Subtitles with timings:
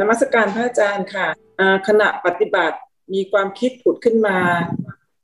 [0.00, 1.26] นมัสการพระอาจารย์ค่ะ
[1.88, 2.76] ขณะปฏิบัติ
[3.14, 4.38] มีความคิดผุดขึ้นมา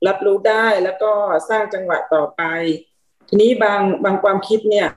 [0.07, 1.11] รับรู้ได้แล้วก็
[1.49, 2.41] สร้างจังหวะต่อไป
[3.29, 4.87] ทีนี้บางบางความคิดเนี่ย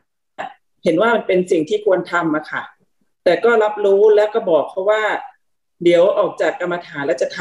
[0.84, 2.62] เห็นว่ามันเป็นสิ่งที่ควรทำอะค่ะ
[3.24, 5.02] แต่ก็รับรู้แล้วก็บอกเขาว่า
[5.82, 7.40] เดี๋ยวออกจากกรรมฐานแล้วจะท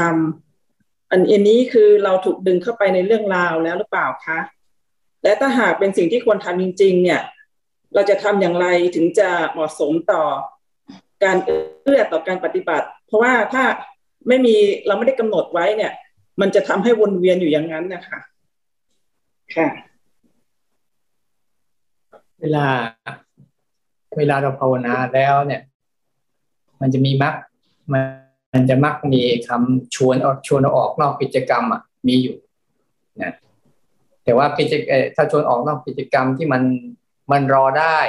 [0.56, 4.40] ำอันนี้คือเราถูกดึงเข้าไปในเรื่องราวแล้วหรือเปล่าคะ
[5.23, 7.22] และถ้าหากเป็นสิ่งที่ควรทำจริง ๆ เนี่ย
[7.94, 10.23] เราจะทำอย่างไรถึงจะเหมาะสมต่อ
[11.24, 13.64] การเอื้อต่อการปฏิบัติ เพราะว่าถ้า
[14.28, 14.56] ไม่มี
[14.88, 15.92] เราไม่ได้กำหนดไว้เนี่ย
[16.42, 18.20] มันจะทำให้วนเวียนอยู่อย่างนั้นนะคะ
[19.56, 19.68] ค่ะ
[22.40, 22.66] เวลา
[24.18, 25.62] เวลาเราภาวนาแล้วเนี่ย
[26.82, 27.34] มันจะมีมัก
[27.94, 28.04] มัน
[28.54, 32.38] มันจะมักมีคำชวนออกชวนออกนอกกิจกรรมอะมีอยู่
[33.22, 33.34] นะ
[34.23, 34.73] แต่ว่ากิจ
[35.16, 36.64] ถ้าชวนออกนอกกิจกรรมที่มัน
[37.32, 38.00] มันรอได้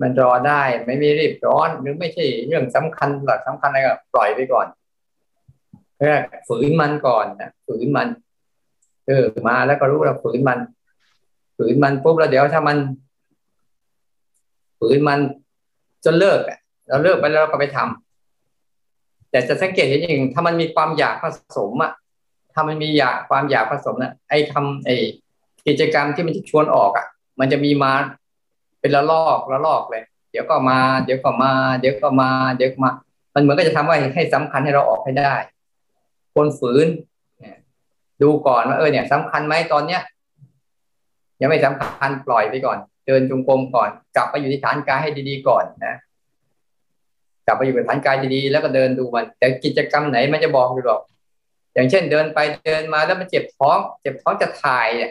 [0.00, 4.66] มันรอได้ไม่มีรีบร้อน หรือไม่ใช่เรื่องสำคัญหลักสำคัญอะไรก็ปล่อยไปก่อน
[5.96, 6.16] เพื่อ
[6.48, 8.08] ฝืนมันก่อนนะฝืนมัน
[9.06, 10.58] เออมาแล้วก็รู้เราฝืนมัน
[11.56, 12.76] ฝืนมันปุ๊บแล้วเดี๋ยวถ้ามัน
[14.78, 15.18] ฝืนมัน
[16.04, 16.40] จนเลิก
[16.88, 21.24] เราเลิกไปแล้วเราก็ไปทำแต่จะสังเกตเห็นอย่างถ้ามันมีความอยากผ
[21.56, 21.92] สมอะ
[22.52, 24.94] ถ้ามันมีอยากความอยากผสมน่ะไอ้ทำไอ้
[25.66, 27.06] กิจกรรมที่มันจะชวนออกอะ
[27.40, 27.92] มันจะมีมา
[28.84, 32.90] เป็นละลอกละลอกเลย เดี๋ยวก็มา เดี๋ยวก็มา เดี๋ยวก็มา เดี๋ยวมา
[33.34, 35.34] มันเหมือนก็จะทำว่าให้สำคัญให้เราออกให้ได้
[36.34, 36.86] คนฝืน
[38.22, 40.00] ดูก่อนว่าเออเนี่ยสำคัญไหมตอนเนี้ย
[41.40, 45.96] ยังไม่สำคัญปล่อยไปก่อน เดินจงกรมก่อน กลับไปอยู่ที่ฐานกายให้ดีๆก่อนนะ
[47.46, 51.00] กลับไปอยู่กับฐานกายดีๆแล้วก็เดินดูมัน แต่กิจกรรมไหนมันจะบอกอยู่หรอก
[51.74, 55.10] อย่างเช่นเดินไปเดินมาแล้วมันเจ็บท้อง เจ็บท้องจะถ่ายเนี่ย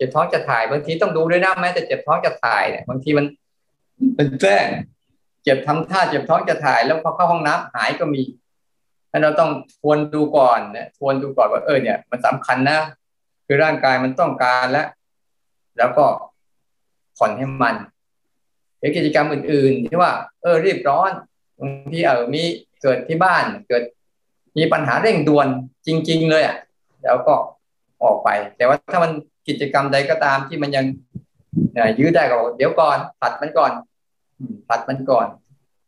[0.00, 3.26] จ็บท้องจะถ่ายบางทีต้องดูด้วยนะแม้แต่เจ็บท้องจะถ่ายเนี่ยบางทีมัน
[4.14, 4.66] เป็นแจ้ง
[5.44, 8.22] เจ็บทำท่าเจ็บท้องจะถ่าย แล้วพอเข้าห้องน้ำหายก็มี
[9.10, 12.78] ให้นเราต้องทวนดูก่อนนะทวนดูก่อนว่าเออเนี่ย มันสำคัญนะ
[13.46, 14.86] คือร่างกายมันต้องการแล้ว
[15.78, 16.04] แล้วก็
[17.16, 17.76] ผ่อนให้มัน
[18.78, 21.10] หรือกิจกรรมอื่น ๆ ที่ว่า เออรีบร้อน
[21.58, 22.42] บางทีเออมี
[22.82, 23.82] เกิดที่บ้าน เกิด
[24.58, 25.46] มีปัญหาเร่งด่วน
[25.86, 26.56] จริง ๆ เลยอะ
[27.04, 27.34] แล้วก็
[28.02, 29.10] ออกไป แต่ว่าถ้ามัน
[29.50, 30.84] กิจกรรมใดก็ตามที่มันยัง
[31.98, 33.72] ยื้อได้ก็เดี๋ยวก่อนผัดมันก่อน
[34.68, 35.26] ผัดมันก่อน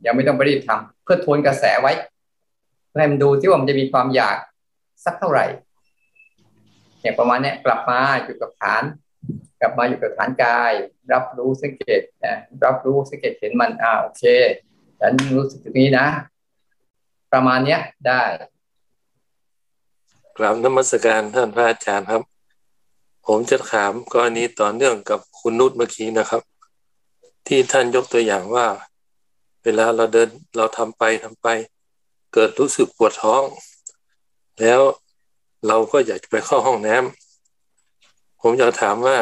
[0.04, 1.92] ยังไม่ต้องไปรีบทำเพื่อทวนกระแสไว้
[2.98, 4.36] ให้มันดูที่ว่ามันจะมีความอยาก
[5.04, 5.44] สักเท่าไหร่
[7.00, 8.82] เนี่ยประมาณเนี้ยกลับมาอยู่กับฐาน
[9.60, 10.72] กลับมาอยู่กับฐานกาย
[11.12, 14.24] รับรู้สังเกตนะรับรู้สังเกตเห็นมันอ่าโอเค
[15.00, 16.06] ฉันรู้สึกตรงนี้นะ
[17.32, 18.22] ประมาณเนี้ยได้
[20.36, 22.31] กราบนมัสการท่านพระอาจารย์ครับ
[23.26, 26.42] ผมจะถามกรณีต่อเนื่องกับคุณนุชเมื่อกี้นะครับ
[27.46, 28.66] ที่ท่านยกตัวอย่างว่า
[29.62, 31.48] เวลาเราเดินเราทำไปทำไป
[32.32, 33.42] เกิดรู้สึกปวดท้อง
[34.60, 34.80] แล้ว
[35.66, 39.16] เราก็อยากไปเข้าห้องน้ำผมอยากถามว่า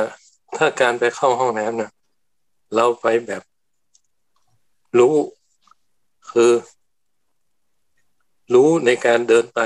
[0.56, 1.91] ถ้าการไปเข้าห้องน้ำนะ
[2.75, 3.43] เราไปแบบ
[4.99, 5.15] รู้
[6.31, 6.53] คือ
[8.55, 9.61] รู้ในการเดินไป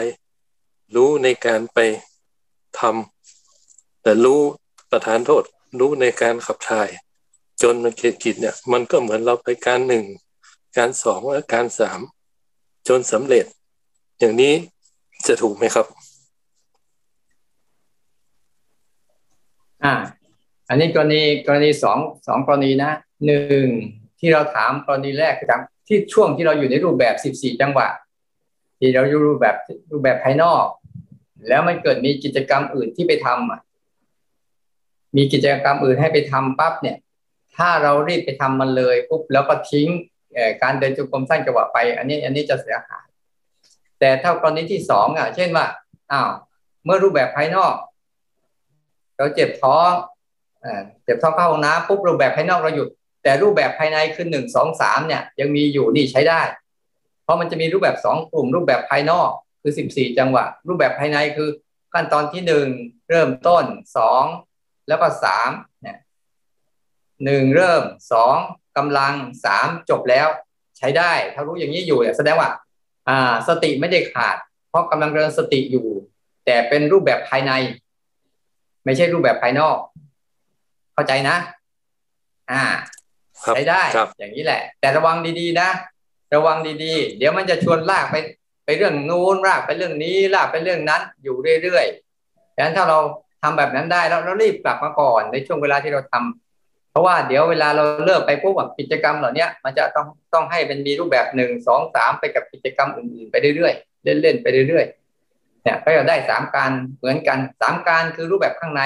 [0.95, 1.79] รู้ในการไป
[2.79, 3.14] ทำ
[4.05, 4.41] แต่รู้
[4.93, 5.45] ประธานโทษ
[5.81, 6.89] รู้ในการขับถ่าย
[7.63, 10.05] จนมันเกิดจิตเนี่ย มันก็เหมือนเราไปการหนึ่ง
[10.77, 12.01] การสองและการสาม
[12.89, 13.45] จนสำเร็จ
[14.19, 14.55] อย่างนี้
[15.27, 15.87] จะถูกไหมครับ
[19.85, 19.95] อ่า
[20.69, 22.91] อันนี้กรณีกรณีสองสองกรณีนะ
[23.27, 23.67] หนึ่ง
[24.21, 25.49] ที่เราถามกรณีแรกคือ
[25.89, 27.89] ที่ช่วงที่เราอยู่ในรูปแบบสิบสี่จังหวะ
[28.79, 29.57] ที่เราอยู่รูปแบบ
[29.91, 30.67] รูปแบบภายนอก
[31.49, 33.61] แล้วมันเกิดมีกิจกรรมอื่นที่ไปทำอะ
[35.17, 36.97] มีกิจกรรมอื่นให้ไปทำปั๊บเนี่ย
[37.57, 39.89] ถ้าเรารีบไปทำมันเลยปุ๊บแล้วก็ทิ้ง
[40.63, 43.07] การเดินจุกรมสั้นจังหวะไป อันนี้อันนี้จะเสียหาย
[44.01, 45.67] แต่ถ้ากรณีที่สองอะ เช่นว่า
[46.13, 46.31] อ้าว
[46.85, 47.75] เมื่อรูปแบบภายนอก
[49.17, 49.91] เราเจ็บท้อง
[51.05, 52.89] เจ็บท้องเข้าห้องน้ำปุ๊บรูปแบบภายนอกเราหยุด
[53.23, 56.41] แต่รูปแบบภายในคือหนึ่งสองสามเนี่ย ยังมีอยู่นี่ใช้ได้
[57.23, 59.31] เพราะมันจะมีรูปแบบสองกลุ่ม รูปแบบภายนอก
[59.63, 61.49] คือสิบสี่จังหวะ รูปแบบภายในคือ
[61.93, 62.67] ขั้นตอนที่หนึ่ง
[63.09, 63.65] เริ่มต้น
[63.97, 64.25] สอง
[64.89, 65.51] แล้วก็สาม
[65.83, 65.99] เนี่ย
[67.25, 67.83] หนึ่งเริ่ม
[68.13, 68.37] สอง
[68.77, 69.15] กำลัง
[69.45, 70.29] สามจบแล้ว
[70.79, 72.51] ใช้ได้ ถ้ารู้อย่างนี้อยู่เนี่ยแสดงว่า
[73.09, 74.37] อ่า สติไม่ได้ขาด
[74.69, 75.87] เพราะกำลังเริญสติอยู่
[76.45, 77.53] แต่เป็นรูปแบบภายใน
[78.85, 79.77] ไม่ใช่รูปแบบภายนอก
[80.95, 81.37] เข้าใจนะ
[82.53, 82.63] อ่า
[83.55, 83.83] ใช้ได้
[84.19, 85.69] อย่างนี้แหละ แต่ระวังดีๆนะ
[86.35, 88.17] ระวังดีๆ เดี๋ยวมันจะชวนลากไป
[88.65, 92.99] ไปเรื่องนู้นลากไปเรื่องนี้ลากไปเรื่องนั้น อยู่เรื่อยๆดังนั้นถ้าเรา
[93.45, 96.15] ทำแบบนั้นได้แล้วเรารีบกลับมาก่อนในช่วงเวลาที่เราท
[96.91, 108.83] เพราะว่าเดี๋ยวเวลาเราเลิกไปปุ๊บกิจกรรมเหล่านี้มันจะต้องต้องให้เป็นมีรูปแบบหนึ่งสองสามไปกับกิจกรรมอื่นๆไปเรื่อยๆเล่นๆไปเรื่อยๆเนี่ยก็จะได้สามการเหมือนกันสามการคือรูปแบบข้างใน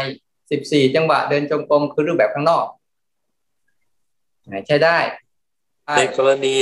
[0.50, 2.64] สิบสี่จังหวะเดินจงกรมคือรูปแบบข้างนอก
[4.66, 4.99] ใช้ได้
[5.96, 6.55] ในกรณี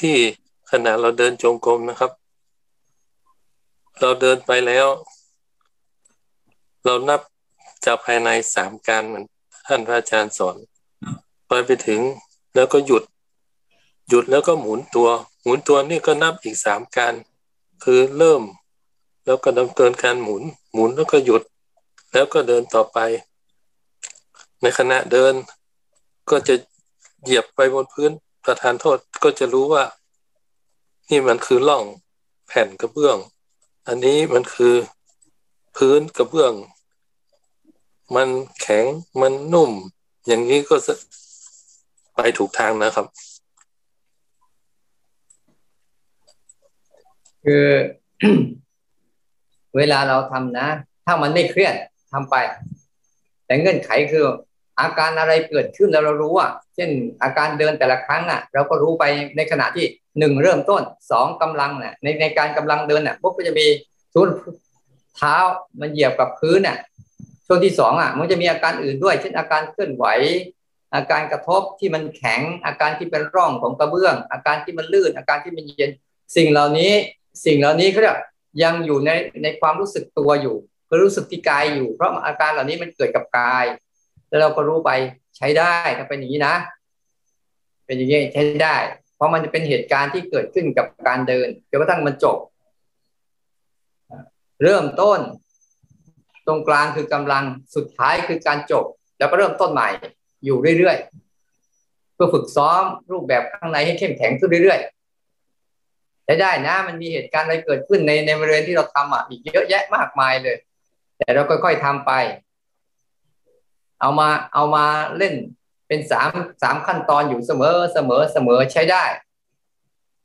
[0.00, 0.16] ที่
[0.70, 2.10] ขณะเราเดินจงกรมนะครับ
[4.00, 4.86] เราเดินไปแล้ว
[6.84, 7.20] เรานับ
[7.84, 9.24] จากภายในสามการเหมือน
[9.66, 10.56] ท่านพระอาจารย์สอน
[11.46, 12.00] ไปไปถึง
[12.54, 13.02] แล้วก็หยุด
[14.08, 15.08] หยุดแล้วก็หมุนตัว
[15.42, 17.14] หมุนตัวนี่ก็นับอีกสามการ
[17.84, 18.42] คือเริ่ม
[19.24, 20.42] แล้วก็ดำเนินการหมุน
[20.72, 21.42] หมุนแล้วก็หยุด
[22.12, 22.98] แล้วก็เดินต่อไป
[24.62, 25.34] ในขณะเดิน
[26.30, 26.54] ก็จะ
[27.24, 28.10] เหยียบไปบนพื้น
[28.44, 29.84] ประธานโทษก็จะรู้ว่า
[31.10, 31.84] นี่มันคือล่อง
[32.46, 33.16] แผ่นกระเบื้อง
[33.86, 34.74] อันนี้มันคือ
[35.76, 36.52] พื้นกระเบื้อง
[38.16, 38.28] มัน
[38.60, 38.84] แข็ง
[39.20, 39.70] มันนุ่ม
[40.26, 40.76] อย่างนี้ก็
[42.14, 43.06] ไปถูกทางนะครับ
[47.44, 47.66] คือ
[49.76, 50.66] เวลาเราทำนะ
[51.06, 51.74] ถ้ามันไม่เครียด
[52.12, 52.36] ทำไป
[53.46, 54.24] แต่เงื่อนไขคือ
[54.80, 56.90] อาการอะไรเกิดขึ้นแล้วเรารู้อะ เช่น
[57.22, 59.04] อาการเดินแต่ละครั้งอะ เราก็รู้ไป
[59.36, 59.86] ในขณะที่
[60.18, 63.66] หนึ่งเริ่มต้นสองกำลังเนี่ยในในการกำลังเดินอะพวกก็จะมี
[64.14, 64.28] ทุน
[65.16, 65.36] เท้า
[65.80, 66.78] มันเหยียบกับพื้นอะ
[67.46, 70.06] ช่วงที่สองอะมันจะมีอาการอื่นด้วย เช่นอาการเคลื่อนไหว
[70.94, 75.90] อาการกระทบที่มันแข็ง อาการที่เป็นร่องของกระเบื้อง อาการที่มันลื่น อาการที่มันเย็น
[76.36, 76.92] สิ่งเหล่านี้
[77.44, 78.18] สิ่งเหล่านี้เขาเรียก
[78.62, 79.10] ยังอยู่ใน
[79.42, 80.56] ในความรู้สึกตัวอยู่
[80.88, 83.64] ก็รู้สึกที่กายอยู่ เพราะอาการเหล่านี้มันเกิดกับกาย
[84.28, 84.90] แล้วเราก็รู้ไป
[85.36, 86.54] ใช้ได้ถ้าเป็นอย่างนี้นะ
[87.86, 88.76] เป็นอย่างนี้ใช้ได้
[89.16, 92.36] เพราะมันจะเป็นเหตุการณ์ที่เกิดขึ้นกับการเดินจนกระทั่งมันจบ
[94.62, 95.20] เริ่มต้น
[96.46, 97.44] ตรงกลางคือกำลัง
[97.76, 98.84] สุดท้ายคือการจบ
[99.18, 99.88] แล้วก็เริ่มต้นใหม่
[100.44, 110.56] อยู่เรื่อยๆเพื่อฝึกซ้อมรูปแบบข้างในให้เข้มแข็งขึ้นเรื่อยๆใช้ได้นะ มันมีเหตุการณ์อะไรเกิดขึ้นในในบริเวณที่เราทำอะอีกเยอะแยะมากมายเลย
[111.18, 112.12] แต่เราค่อยๆทำไป
[114.00, 114.84] เอามาเอามา
[115.16, 115.34] เล่น
[115.88, 116.30] เป็นสาม
[116.62, 119.04] สามขั้นตอนอยู่เสมอเสมอเสมอใช้ได้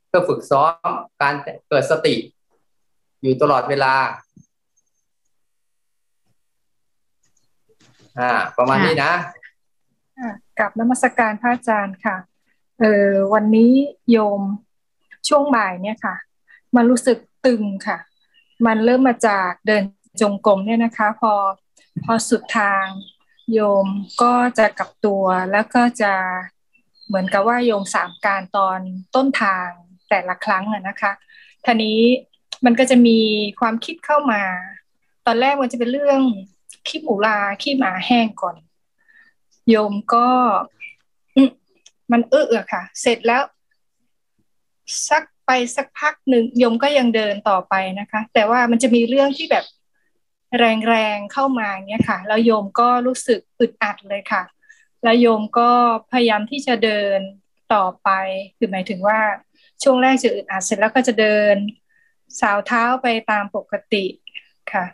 [0.08, 0.88] เพื่อฝึกซ้อม
[1.22, 1.34] การ
[1.68, 2.14] เกิดสติ
[3.22, 3.94] อยู่ตลอดเวลา
[8.20, 9.12] อ่า ประมาณนี้นะ
[10.58, 12.16] กับนมัสการพระอาจารย์ค่ะ
[12.80, 13.72] เออวันนี้
[14.10, 14.42] โยม
[15.28, 16.16] ช่วงบ่ายเนี่ยค่ะ
[16.76, 17.98] มันรู้สึกตึงค่ะ
[18.66, 19.82] มันเริ่มมาจากเดิน
[20.20, 21.32] จงกรมเนี่ยนะคะ พอ
[22.04, 22.84] พอสุดทาง
[23.52, 23.86] โยม
[24.22, 26.12] ก็จะกลับตัวแล้วก็จะ
[27.06, 28.80] เหมือนกับว่าโยมสามการตอน
[29.14, 29.68] ต้นทาง
[30.10, 31.12] แต่ละครั้งอะนะคะ
[31.64, 32.00] ทีนี้
[32.64, 33.18] มันก็จะมี
[33.60, 34.42] ความคิดเข้ามา
[35.26, 36.20] ตอนแรกมันจะเป็นเรื่อง
[36.88, 38.56] ขี้หมูลาขี้หมาแห้งก่อน
[39.68, 40.28] โยมก็
[42.12, 43.42] มันเออค่ะ เสร็จแล้ว
[45.08, 49.64] สักไปสักพักหนึ่งโยมก็ยังเดินต่อไปนะคะ แต่ว่ามันจะมีเรื่องที่แบบ
[50.88, 54.42] แรงๆเข้ามาเนี่ยค่ะ แล้วโยมก็รู้สึกอึดอัดเลยค่ะ
[55.02, 55.70] แล้วโยมก็
[56.12, 57.18] พยายามที่จะเดิน
[57.74, 58.08] ต่อไป
[58.56, 59.20] คือหมายถึงว่า
[59.82, 61.56] ช่วงแรกจะอึดอัดเสร็จแล้วก็จะเดิน
[62.40, 64.04] สาวเท้าไปตามปกติ
[64.72, 64.84] ค่ะ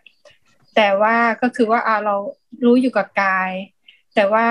[0.77, 2.17] แต่ว่าก็คือว่าเรา
[2.65, 3.53] รู้อยู่กับกาย
[4.15, 4.49] แต่ว่า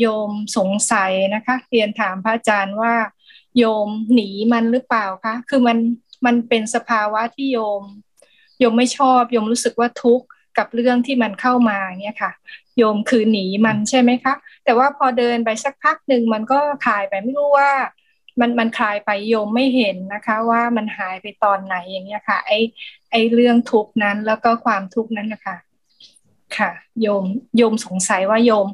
[0.00, 2.94] โยมสงสัยนะคะเรียนถามพระอาจารย์ว่า
[3.58, 5.78] โยมหนีมันหรือเปล่าคะคือมัน
[6.26, 7.82] มันเป็นสภาวะที่โยม
[8.60, 10.26] โยมไม่ชอบ โยมรู้สึกว่าทุกข์
[10.58, 12.32] กับเรื่องที่มันเข้ามาเนี่ยค่ะ
[12.78, 14.34] โยมคือหนีมันใช่ไหมคะ
[14.64, 17.70] แต่ว่าพอเดินไปสักพักหนึ่งมันก็คลายไปไม่รู้ว่า
[18.40, 22.52] มันมันคลายไปโยมไม่เห็นนะคะ ว่ามันหายไปตอนไหนอย่างเงี้ยค่ะ ไอ
[23.10, 25.56] ไอเรื่องทุกนั้นแล้วก็ความทุกนั้นนะคะ
[26.56, 27.24] ค่ะ โยม
[27.56, 28.68] โยมสงสัยว่าโยม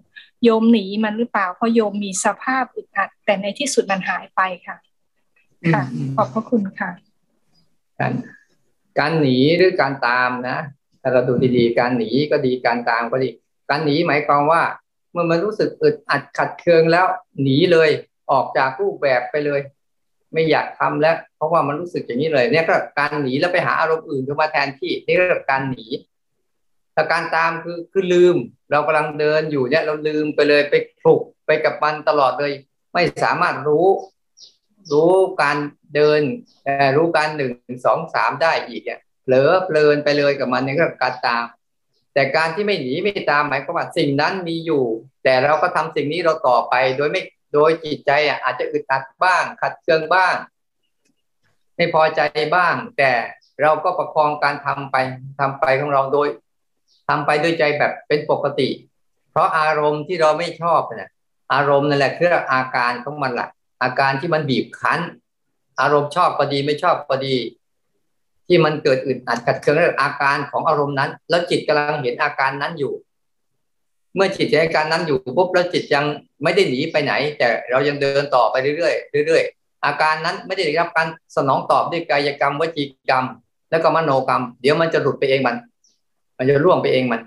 [0.44, 4.76] โยมหนีมันหรือเปล่าเพราะโยมมีสภาพอึดอัด แต่ในที่สุดมันหายไปค่ะ
[5.73, 5.83] ค่ะ
[6.16, 6.90] ขอบพระคุณค่ะ
[7.99, 8.12] การ
[8.99, 10.59] การหนีหรือการตามนะ
[11.00, 13.28] ถ้าเราดูดีๆ การหนีก็ดีการตามก็ดี
[13.71, 14.62] การหนีหมายความว่า
[15.12, 17.06] เมื่อมันรู้สึกอึดอัดขัดเคืองแล้ว
[17.42, 17.90] หนีเลย
[18.31, 19.61] ออกจากรูปแบบไปเลย
[20.33, 25.87] ไม่อยากทำแล้ว เพราะว่ามันรู้สึกอย่างนี้เลย เนี่ยก็การหนีแล้วไปหาอารมณ์อื่นเข้ามาแทนที่นี่เรียกการหนี
[26.95, 28.37] แต่การตามคือคือลืม
[28.71, 32.52] เรากำลังเดินอยู่เนี่ยเราลืมไปเลยไปปลุกไปกับมันตลอดเลย
[32.95, 33.87] ไม่สามารถรู้
[34.93, 35.12] รู้
[35.43, 35.57] การ
[35.95, 36.21] เดิน
[36.97, 37.52] รู้การหนึ่ง
[37.85, 41.45] สองสามได้อีกเนี่ยเผลอเพลินไปเลยกับมันนี่ก็การตาม
[42.14, 44.85] แต่การที่ไม่หนีไม่ตามหมายความว่าสิ่งนั้นมีอยู่
[45.25, 47.23] แต่เราก็ทำสิ่งนี้เราต่อไปโดยไม่
[47.55, 50.35] โดยจิตใจอะอาจจะอึดอัดบ้าง ขัดเคืองบ้าง
[51.77, 52.21] ไม่พอใจ
[52.55, 53.13] บ้าง แต่
[53.63, 54.97] เราก็ประคองการทำไป
[55.39, 56.29] ทำไปของเราโดย
[57.09, 58.69] ทำไปด้วยใจแบบเป็นปกติ
[59.31, 61.11] เพราะอารมณ์ที่เราไม่ชอบเนี่ย
[61.55, 63.49] อารมณ์นั่นแหละคืออาการของมันแหละ
[63.83, 65.01] อาการที่มันบีบคั้น
[65.81, 67.37] อารมณ์ชอบก็ดีไม่ชอบก็ดี
[68.47, 72.93] ที่มันเกิดอึดอัดขัดเคืองเรื่องอาการของอารมณ์นั้น แล้วจิตกำลังเห็นอาการนั้นอยู่
[74.14, 76.04] เมื่อจิตเห็นการนั้นอยู่ปุ๊บแล้วจิตยัง
[76.42, 78.92] ไม่ได้หนีไปไหน แต่เรายังเดินต่อไปเรื่อ
[79.23, 83.25] ยๆเรื่อยๆ อาการนั้นไม่ได้รับการสนองตอบด้วยกายกรรมวจีกรรม
[83.71, 85.56] แล้วก็มโนกรรม เดี๋ยวมันจะหลุดไปเองมัน
[86.38, 87.21] มันจะร่วงไปเองมัน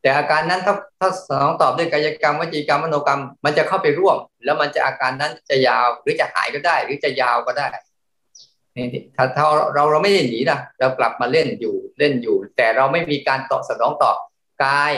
[0.00, 7.66] แต่อาการนั้นถ้าถ้าสนองตอบด้วยกายกรรมวจีกรรมมโนกรรม มันจะเข้าไปร่วม แล้วมันจะอาการนั้นจะยาวหรือจะหายก็ได้ หรือจะยาวก็ได้
[8.76, 9.44] นี่ถ้าถ้า
[9.74, 14.16] เราเราไม่ได้หนีนะเรากลับมาเล่นอยู่เล่นอยู่ แต่เราไม่มีการตอบสนองตอบ
[14.64, 14.92] กาย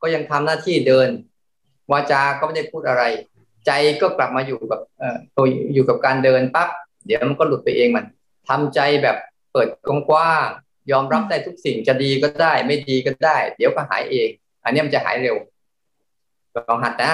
[0.00, 1.08] ก็ยังทำหน้าที่เดิน
[1.90, 3.02] วาจาก็ไม่ได้พูดอะไร
[3.66, 5.16] ใจก็กลับมาอยู่กับเอ่อ
[5.74, 6.68] อยู่กับการเดินปั๊บ
[7.06, 8.04] เดี๋ยวมันก็หลุดไปเองมัน
[8.48, 9.16] ทำใจแบบ
[9.52, 9.68] เปิด
[10.08, 10.48] กว้าง
[10.92, 14.28] ยอมรับได้ทุกสิ่งจะดีก็ได้ ไม่ดีก็ได้ เดี๋ยวก็หายเอง
[14.64, 15.36] อันนี้มันจะหายเร็ว
[16.68, 17.12] ลองหัดนะ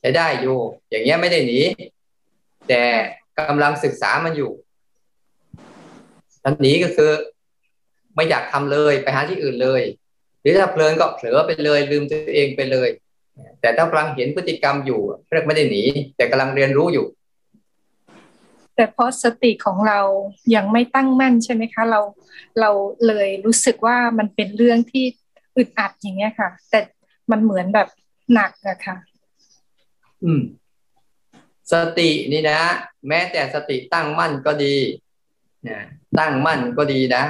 [0.00, 0.56] ใช้ได้อยู่
[0.90, 1.60] อย่างเงี้ยไม่ได้หนี
[2.68, 2.82] แต่
[3.38, 4.50] กำลังศึกษามันอยู่
[6.44, 7.12] อันหนีก็คือ
[8.14, 9.82] ไม่อยากทำเลยไปหาที่อื่นเลย
[10.46, 12.88] รือถ้าเพลินก็เผลอไปเลยลืมตัวเองไปเลย
[13.60, 15.00] แต่ถ้ากำลังเห็นพฤติกรรมอยู่
[15.32, 15.82] เรียกไม่ได้หนี
[16.16, 17.06] แต่กำลังเรียนรู้อยู่
[18.76, 20.00] แต่เพราะสติของเรา
[20.54, 22.00] ยังไม่ตั้งมั่นใช่ไหมคะ เรา
[22.60, 22.70] เรา
[23.06, 25.04] เลยรู้สึกว่ามันเป็นเรื่องที่
[25.56, 26.80] อึดอัดอย่างเงี้ยค่ะ แต่
[27.30, 27.88] มันเหมือนแบบ
[28.34, 28.96] หนักอะค่ะ
[30.24, 30.42] อืม
[31.72, 32.60] สตินี่นะ
[33.08, 34.76] แม้แต่สติตั้งมั่นก็ดี
[35.68, 35.80] นะ
[36.18, 37.22] ตั้งมั่นก็ดีนะ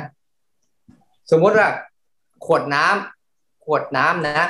[1.31, 1.69] สมมติว่า
[2.45, 4.47] ขวดน้ำขวดน้ำนะ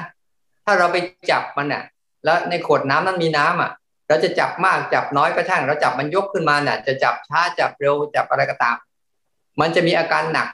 [0.64, 0.96] ถ้าเราไป
[1.30, 1.82] จับมันน่ะ
[2.24, 3.70] แล้วในขวดน้ำนั้นมีน้ำอะ
[4.08, 8.76] เราจะจับมากจับน้อยก็ช่าง เราจับมันยกขึ้นมาน่ะ จะจับช้าจับเร็วจับอะไรก็ตาม
[9.60, 10.48] มันจะมีอาการหนัก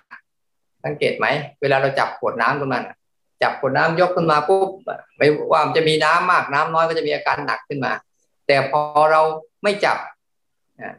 [0.85, 1.27] สังเกตไหม
[1.61, 2.81] เวลาเราจับขวดน้ำขึ้นมา
[3.43, 4.71] จับขวดน้ำยกขึ้นมาปุ๊บ
[5.17, 7.93] ไม่ว่ามันจะมีน้ำมากน้ำน้อยก็จะมีอาการหนักขึ้นมา
[8.47, 9.23] แต่พอเรา
[9.63, 9.97] ไม่จับ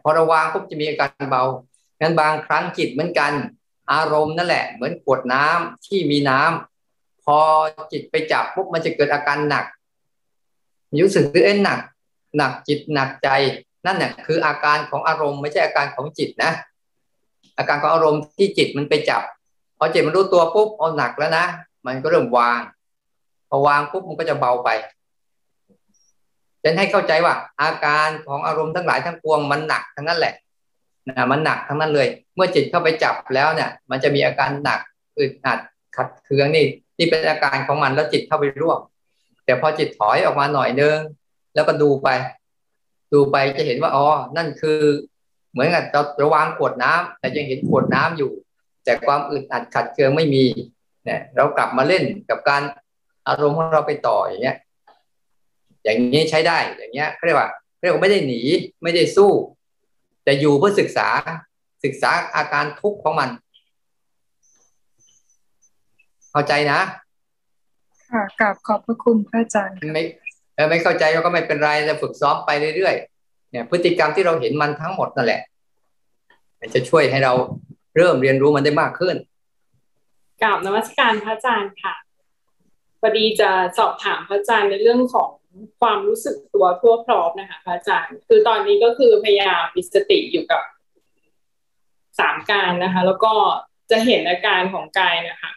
[0.02, 1.44] พอเราวางปุ๊บจะมีอาการเบา
[2.02, 3.34] งั้นบางครั้งจิตเหมือนกัน
[3.94, 7.38] อารมณ์นั่นแหละ เหมือนขวดน้ำที่มีน้ำพอ
[7.92, 9.66] จิตไปจับปุ๊บมันจะเกิดอาการหนัก
[11.04, 11.80] รู้สึกว่าเอ้หนัก
[12.38, 13.30] หนักจิตหนักใจ
[13.86, 16.52] นั่นเนี่ยคืออาการของอารมณ์ไม่ใช่อาการของจิตนะ
[17.58, 19.22] อาการของอารมณ์ที่จิตมันไปจับ
[19.78, 21.46] พอจิตมันรู้ตัวปุ๊บเอาหนักแล้วนะ
[21.86, 22.60] มันก็เริ่มวาง
[23.50, 24.70] พอวางปุ๊บมันก็จะเบาไป
[26.64, 30.34] จะให้เข้าใจว่า อาการของอารมณ์ทั้งหลายทั้งปวงมันหนักทั้งนั้นแหละ
[31.08, 34.80] นะมันหนักทั้งนั้นเลย เมื่อจิตเข้าไปจับแล้วเนี่ย มันจะมีอาการหนัก
[35.20, 35.60] อึดอัด
[35.96, 36.66] ขัดเคืองนี่
[36.98, 38.80] นี่เป็นอาการของมันแล้วจิตเข้าไปร่วม
[39.46, 40.98] แต่พอจิตถอยออกมาหน่อยนึง
[41.56, 42.10] แล้วก็ดูไป
[43.14, 44.08] ดูไปจะเห็นว่าอ๋อ
[44.38, 44.80] นั่นคือ
[45.52, 48.32] เหมือนกับเราระวางขวดน้ำแต่ยังเห็นขวดน้ำอยู่
[48.84, 50.46] แต่ความอึดอัดขัดเคืองไม่มี
[51.06, 52.64] เนี่ยเรากลับมาเล่นกับการ
[53.28, 54.58] อารมณ์ของเราไปต่ออย่างเงี้ย
[55.84, 57.50] อย่างนี้ใช้ได้อย่างเงี้ยเรียกว่า
[57.82, 58.42] เรียกว่าไม่ได้หนี
[58.84, 59.32] ไม่ได้สู้
[60.24, 61.08] แต่อยู่เพื่อศึกษา
[61.84, 63.30] ศึกษาอาการทุกข์ของมัน
[66.32, 66.80] เข้าใจนะ
[68.12, 70.04] ค่ะกราบขอบพระคุณพระอาจารย์ไม่
[70.70, 75.42] ไม่เข้าใจก็ไม่เป็นไรจะฝึกซ้อมไปเรื่อยๆเนี่ย พฤติกรรมที่เราเห็นมันทั้งหมดนั่นแหละ
[76.60, 77.34] มันจะช่วยให้เรา
[77.98, 79.16] เริ่มเรียนรู้มันได้มากขึ้น
[80.42, 81.94] กราบนมัสการพระอาจารย์ค่ะ
[83.00, 85.30] พอดีจะสอบถามพระอาจารย์ในเรื่องของ
[85.82, 90.62] ความรู้สึกตัวทั่วพร้อมนะคะพระอาจารย์ คือตอนนี้ก็คือพยายามมีสติอยู่กับ
[92.20, 93.34] สามการนะคะ แล้วก็
[93.92, 95.52] จะเห็นอาการของกายนะคะ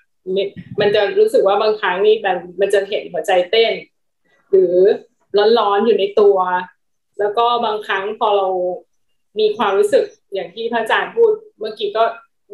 [0.81, 3.73] มันจะรู้สึกว่าบางครั้งนี่มันมันจะเห็นหัวใจเต้น
[4.51, 4.77] หรือ
[5.59, 6.37] ร้อนๆอยู่ในตัว
[7.19, 8.49] แล้วก็บางครั้งพอเรา
[9.39, 12.05] มีความรู้สึกอย่างที่พระอาจารย์พูด เมื่อกี้ก็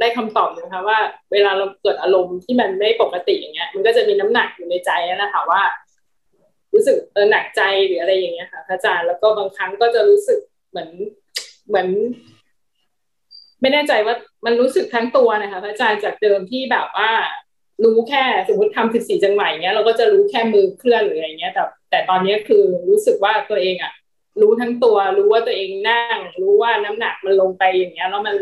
[0.00, 0.98] ได้คำตอบนะคะว่า
[1.32, 5.62] เวลาเราเกิดอารมณ์ที่มันไม่ปกติอย่างเงี้ย มันก็จะมีน้ำหนักอยู่ในใจนะคะว่า
[6.74, 10.38] รู้สึกเออหนักใจหรืออะไรอย่างเงี้ยค่ะพระอาจารย์แล้วก็บางครั้งก็จะรู้สึก
[10.70, 10.90] เหมือน
[11.68, 11.88] เหมือน
[13.60, 14.14] ไม่แน่ใจว่า
[14.46, 17.10] มันรู้สึกทั้งตัวนะคะพระอาจารย์จากเดิมที่แบบว่า
[17.84, 23.92] รู้แค่สมมติทำสิบสี่จังหวะอย่างเงี้ยเราก็จะรู้แค่มือเคลื่อนหรืออะไรเงี้ย แต่แต่ตอนนี้คือรู้สึกว่าตัวเองอะ
[24.40, 28.36] รู้ทั้งตัว รู้ว่าตัวเองนั่ง รู้ว่าน้ำหนักมันลงไปอย่างเงี้ยแล้วมัน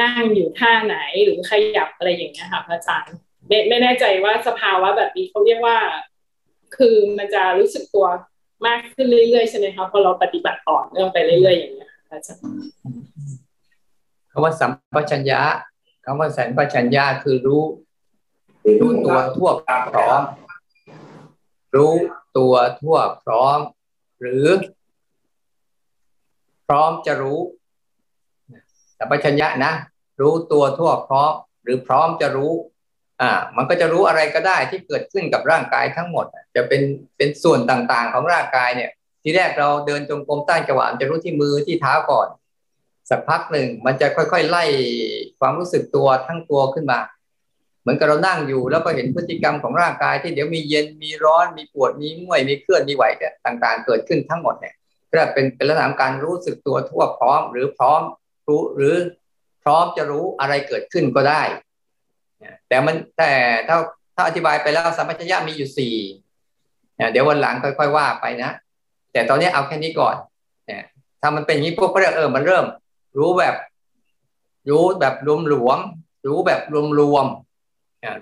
[0.00, 3.16] นั่งอยู่ท่าไหนหรือขยับอะไรอย่างเงี้ยค่ะพระอาจารย์
[3.48, 5.76] ไม่ไม่แน่ใจว่าสภาวะแบบนี้เขาเรียกว่า
[6.76, 8.06] คือมันจะรู้สึกตัว
[8.66, 12.42] มากขึ้นเรื่อยๆใช่ไหมคะพอเราปฏิบัติต่อเนื่องไปเรื่อยๆอย่างเงี้ยอาจารย์
[14.30, 15.40] คำว่าสัมปชัญญะ
[16.04, 17.62] คำว่าสัมปชัญญะคือรู้
[18.80, 19.50] รู้ตัวทั่ว
[19.92, 20.20] พร้อม
[21.76, 21.92] รู้
[22.38, 23.58] ตัวทั่วพร้อม
[24.20, 24.46] หรือ
[26.66, 27.40] พร้อมจะรู้
[28.98, 29.72] สัมปชัญญะนะ
[30.20, 31.32] รู้ตัวทั่วพร้อม
[31.62, 32.52] หรือพร้อมจะรู้
[33.20, 36.82] อ่ามันก็จะรู้อะไรก็ได้ที่เกิดขึ้นกับร่างกายทั้งหมด จะเป็น
[37.16, 38.90] เป็นส่วนต่างๆของร่างกายเนี่ย
[39.22, 42.28] ทีแรกเราเดินจงกรมใต้จังหวะจะรู้ที่มือที่เท้าก่อน
[43.10, 44.64] สักพักหนึ่งมันจะค่อยๆไล่
[45.40, 46.98] ความรู้สึกตัวทั้งตัวขึ้นมา
[47.80, 54.74] เหมือนกับเรานั่งอยู่แล้วก็เห็นพฤติกรรมของร่างกายที่เดี๋ยวมีเย็นมีร้อนมีปวดมีเมื่อยมีเคลื่อนมีไหวเนี่ยต่างๆ เกิดขึ้นทั้งหมดเนี่ย
[55.10, 58.00] ก็เป็นเป็นลักษณะการรู้สึกตัวทั่วพร้อม หรือพร้อม
[58.48, 58.94] รู้หรือ
[59.62, 61.42] พร้อมจะรู้อะไรเกิดขึ้นก็ได้
[62.68, 63.32] แต่มันแต่
[63.68, 63.76] ถ้า
[64.16, 65.94] ถ้าอธิบายไปแล้วสัมปชัญญะมีอยู่สี่
[67.12, 68.50] เดี๋ยววันหลังค่อยๆว่าไปนะ
[69.12, 70.16] แต่ตอนนี้เอาแค่นี้ก่อน
[70.66, 70.82] เนี่ย
[71.20, 72.64] ถ้ามันเป็นอย่างนี้พวกก็เรียกเออมันเริ่ม
[73.18, 73.54] รู้แบบ
[74.70, 75.78] รู้แบบรวมหลวม
[76.26, 77.26] รู้แบบรวมรวม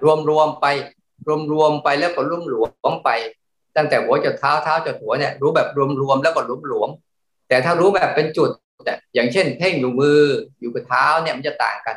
[0.04, 0.66] รวมรวมไป
[1.26, 3.10] รวมรวมไปแล้วก็รวมหลวมไป
[3.76, 6.88] ตั้งแต่หัวจนเท้าเท้าจนหัวเนี่ยรู้แบบรวมรวมแล้วก็รวมหลวม
[7.48, 8.50] แต่ถ้ารู้แบบเป็นจุด
[9.14, 10.20] อย่างเช่น เพ่งอยู่มือ
[10.60, 11.96] อยู่กับเท้าเนี่ยมันจะต่างกัน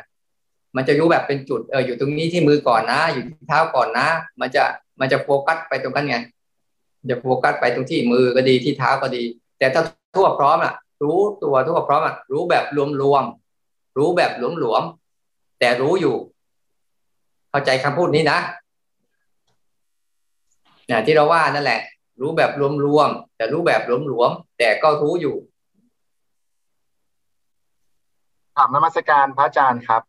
[0.76, 4.06] มันจะรู้แบบเป็นจุดเอออยู่ตรงนี้ที่มือก่อนนะ อยู่ที่เท้าก่อนนะ
[4.40, 4.64] มันจะ
[5.00, 6.16] มันจะโฟกัสไปตรงนั้นไง
[7.10, 9.22] จะโฟกัสไปตรงที่มือก็ดีที่เท้าก็ดี
[9.58, 9.82] แต่ถ้า
[10.16, 12.64] ทั่วพร้อมอะ รู้ตัวทั่วพร้อมอะรู้แบบ
[13.02, 16.16] รวมๆรู้แบบหลวมๆแต่รู้อยู่
[17.50, 18.38] เข้าใจคำพูดนี้นะ
[20.86, 21.80] เนี่ยที่เราว่านั่นแหละ
[22.20, 22.50] รู้แบบ
[22.86, 25.36] รวมๆแต่รู้แบบหลวมๆแต่ก็รู้อยู่
[28.56, 30.02] ถามนมัสการพระอาจารย์ครับ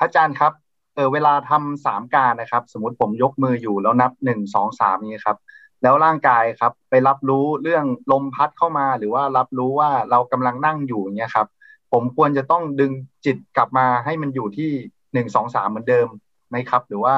[0.00, 0.52] ระอาจารย์ครับ
[0.94, 5.38] เออเวลาทำสามการนะครับ สมมติผมยกมืออยู่แล้วนับหนึ่งสองสามนี้ครับ
[5.82, 11.46] แล้วร่างกายครับ ไปรับรู้เรื่องลมพัดเข้ามา หรือว่ารับรู้ว่าเรากำลังนั่งอยู่เงี้ยครับ
[11.92, 12.92] ผมควรจะต้องดึง
[13.24, 14.70] จิตกลับมาให้มันอยู่ที่
[15.12, 16.06] หนึ่งสองสามเหมือนเดิม
[16.48, 17.16] ไหมครับ หรือว่า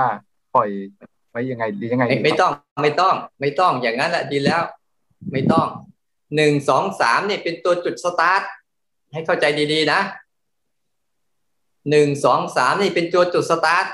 [0.55, 0.69] ปล่อย
[1.31, 4.63] ไว้ยังไงดียังไง ไม่ต้องไม่ต้อง ไม่ต้องอย่างนั้นแหละดีแล้ว
[5.33, 5.67] ไม่ต้อง
[6.37, 8.43] หนึ่งสองสามเนี่ยเป็นตัวจุดสตาร์ท
[9.13, 10.01] ให้เข้าใจดีๆนะ
[11.91, 13.87] หนึ่งสองสามนี่เป็นตัวจุดสตาร์ท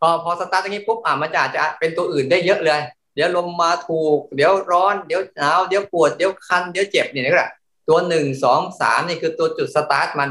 [0.00, 2.80] พอพอสตาร์ทอย่างนี้ปุ๊บอะมันจะอาจจะเป็นตัวอื่นได้เยอะเลย
[3.14, 7.50] เดี๋ยวลมมาถูก เดี๋ยวร้อนเดี๋ยวหนาวเดี๋ยวปวดเดี๋ยวคันเดี๋ยวเจ็บเนี่ยนี่แหละ
[7.88, 10.30] ตัวหนึ่งสองสามนี่คือตัวจุดสตาร์ทมัน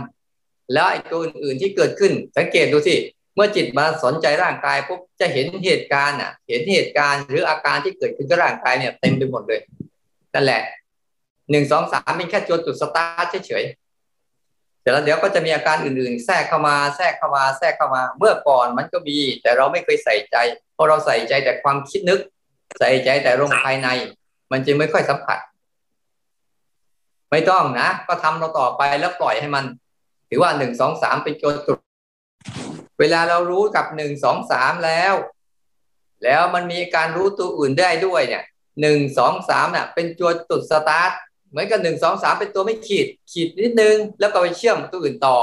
[0.73, 2.95] แล้วไอ้ตัวอื่นๆที่เกิดขึ้น สังเกตดูสิ
[3.35, 9.61] เมื่อจิตมาสนใจร่างกายปุ๊บจะเห็นเหตุการณ์อะ เห็นเหตุการณ์หรืออาการที่เกิดขึ้นกับร่างกายเนี่ยเต็มไปหมดเลย
[10.33, 10.61] นั่นแหละ
[11.51, 13.63] หนึ่งสองสามเป็นแค่ตัวจุดสตาร์ทเฉย
[14.87, 20.37] แต่แล้วเดี๋ยวก็จะมีอาการอื่นๆ แทรกเข้ามาแทรกเข้ามาแทรกเข้ามา เมื่อก่อนมันก็มี แต่เราไม่เคยใส่ใจ
[20.73, 22.19] เพราะเราใส่ใจแต่ความคิดนึก
[22.79, 23.87] ใส่ใจแต่ลมภายใน
[24.51, 25.39] มันจึงไม่ค่อยสัมผัส
[27.31, 29.65] ไม่ต้องนะ ก็ทำเราต่อไปแล้วปล่อยให้มัน
[30.29, 31.77] ถือว่าหนึ่งสองสามเป็นโจจุด
[32.99, 35.13] เวลาเรารู้กับหนึ่งสองสามแล้ว
[36.23, 38.43] แล้วมันมีการรู้ตัวอื่นได้ด้วยเนี่ย
[38.81, 41.11] หนึ่งสองสามเนี่ยเป็นตัวจุดสตาร์ท
[41.57, 45.37] มือนกับหนึ่งสองสามเป็นตัวไม่ขีด ขีดนิดนึง แล้วก็ไปเชื่อมตัวอื่นต่อ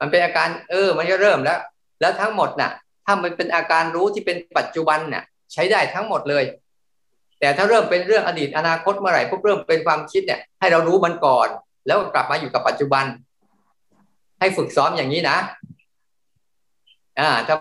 [0.00, 1.58] มันเป็นอาการเออ มันก็เริ่มแล้ว
[2.00, 2.70] แล้วทั้งหมดน่ะ
[3.04, 6.44] ถ้ามันเป็นอาการรู้ที่เป็นปัจจุบันน่ะ ใช้ได้ทั้งหมดเลย
[7.40, 11.48] แต่ถ้าเริ่มเป็นเรื่องอดีตอนาคตเมื่อไหร่พวกเริ่มเป็นความคิดเนี่ย ให้เรารู้มันก่อน
[11.86, 13.04] แล้วกลับมาอยู่กับปัจจุบัน
[14.40, 15.36] ให้ฝึกซ้อมอย่างนี้นะ
[17.20, 17.56] อ่าถ้า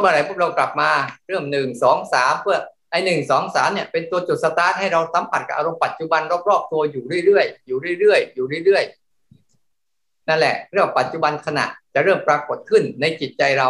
[0.00, 0.90] เมื่อไหร่พวกเรากลับมา
[1.28, 2.58] เริ่มหนึ่งสองสามเพื่อ
[2.92, 13.68] ไอ้หนึ่งสองสามเนี่ยเป็นตัวจุดสตาร์ทให้เราสัมผัสกับอารมณ์ปัจจุบันรอบๆตัวอยู่เรื่อยๆอยู่เรื่อยๆอยู่เรื่อยๆนั่นแหละเรื่องปัจจุบันขณะจะเริ่มปรากฏขึ้นในจิตใจเรา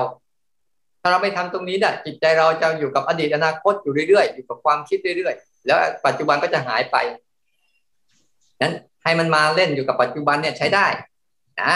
[1.00, 6.96] ถ้าเราไม่ทำตรงนี้นะจิตใจเราจะอยู่กับอดีตอนาคตอยู่เรื่อยๆอยู่กับความคิดเรื่อยๆ แล้วปัจจุบันก็จะหายไป
[8.62, 10.86] นั้นให้มันมาเล่นอยู่กับปัจจุบันเนี่ยใช้ได้
[11.62, 11.74] นะ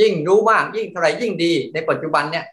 [0.00, 2.44] ยิ่งรู้มากยิ่งเท่าไรยิ่งดีในปัจจุบันเนี่ย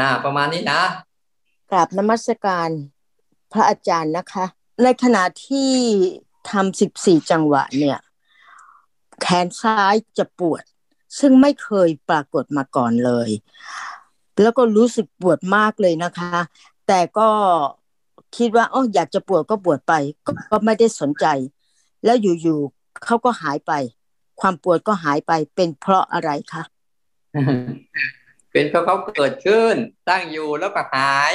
[0.00, 0.80] อ่า ประมาณนี้นะ
[1.70, 2.70] กราบนมัสการ
[3.52, 4.44] พระอาจารย์นะคะ
[4.82, 5.72] ในขณะที่
[6.50, 7.98] ทำสิบสี่จังหวะเนี่ย
[9.20, 10.62] แขนซ้ายจะปวด
[11.18, 13.30] ซึ่งไม่เคยปรากฏมาก่อนเลย
[14.42, 16.38] แล้วก็รู้สึกปวดมากเลยนะคะ
[16.86, 17.28] แต่ก็
[18.36, 19.92] คิดว่าอ๋ออยากจะปวดก็ปวดไป
[20.26, 21.26] กก็ไม่ได้สนใจ
[22.04, 23.72] แล้วอยู่ๆเขาก็หายไป
[24.40, 26.62] ความปวดก็หายไปเป็นเพราะอะไรคะ
[28.52, 29.74] เป็นเพราะเขาเกิดขึ้น
[30.08, 31.34] ตั้งอยู่แล้วก็หาย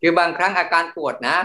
[0.00, 1.38] คือบางครั้งอาการปวดนะ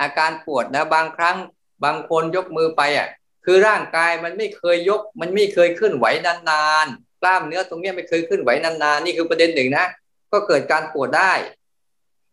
[0.00, 1.36] อาการปวดนะบางครั้ง
[1.84, 3.08] บางคนยกมือไปอะ
[3.44, 9.86] คือร่างกายมันไม่เคยยก มันไม่เคยขึ้นไหวนานๆกล้ามเนื้อตรงนี้ไม่เคยขึ้นไหวนานๆนี่คือประเด็นหนึ่งนะ
[10.32, 11.32] ก็เกิดการปวดได้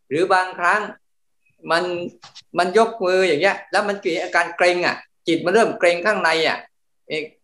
[0.10, 0.82] หรือบางครั้ง
[1.71, 1.84] มัน
[2.58, 4.95] มันยกมืออย่างเงี้ย แล้วมันเกิดอาการเกรงอะ
[5.28, 6.58] จิตมันเริ่มเกรงข้างในอะ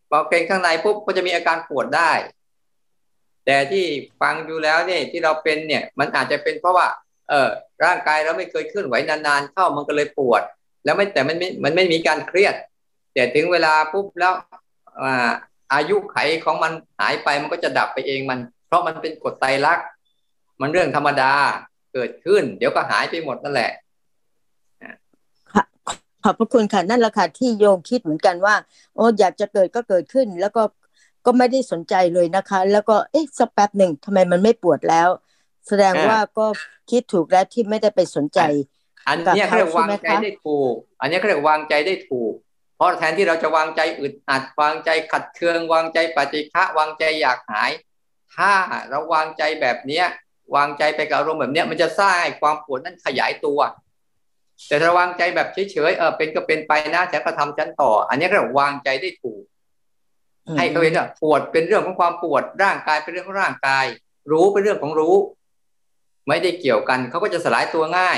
[0.10, 2.12] พอเกรงข้างในปุ๊บก็จะมีอาการปวดได้
[3.46, 3.86] แต่ที่
[4.22, 6.88] ฟังดูแล้วเนี่ยที่เราเป็นเนี่ยมันอาจจะเป็นเพราะว่า
[7.30, 7.50] เออ
[7.84, 10.42] ร่างกายเราไม่เคยเคลื่อนไหวนานๆเข้ามันก็เลยปวด
[10.84, 12.56] แล้วไม่แต่มันไม่มันไม่มีการเครียด
[13.14, 14.34] แต่ถึงเวลาปุ๊บแล้ว
[15.04, 15.16] ว่า
[15.74, 19.86] อายุไขของมันหายไปมันก็จะดับไปเองมัน เพราะมันเป็นกฎไตรลักษณ์
[20.62, 21.34] มันเรื่องธรรมดา
[21.94, 23.72] เกิดขึ้น เดี๋ยวก็หายไปหมดนั่นแหละ
[26.24, 28.56] ขอบพระคุณค่ะนั่นแหละค่ะที่โยมคิดเหมือนกันว่า
[28.96, 30.62] โอ้อยากจะเกิดก็เกิดขึ้น แล้วก็
[31.26, 35.10] ก็ไม่ได้สนใจเลยนะคะ แล้วก็เอ๊ะสักแป๊บหนึ่งทำไมมันไม่ปวดแล้ว
[35.68, 36.46] แสดงว่าก็
[36.90, 38.40] คิดถูกแล้วที่ไม่ได้ไปสนใจ
[39.08, 42.34] อันนี้เรียกวางใจได้ถูก อันนี้เรียกวางใจได้ถูก
[42.76, 47.72] เพราะแทนที่เราจะวางใจอึดอัดวางใจขัดเคือง วางใจปฏิฆะวางใจอยากหาย
[48.36, 48.52] ถ้า
[48.90, 50.06] เราวางใจแบบเนี้ย
[50.56, 53.60] วางใจไปกับอารมณ์แบบเนี้ยมันจะสร้างความปวดนั้นขยายตัว
[54.68, 59.41] แต่ถ้าวางใจแบบเฉยๆเออเป็นก็เป็นไปนะฉันก็ทำฉันต่อ อันนี้เรียกวางใจได้ถูก
[60.58, 63.86] ให้เขาเห็นว่าปวดเป็นเรื่องของความปวดร่างกายเป็นเรื่องของร่างกาย
[64.32, 65.16] รู้เป็นเรื่องของรู้
[66.28, 68.18] ไม่ได้เกี่ยวกันเขาก็จะสลายตัวง่าย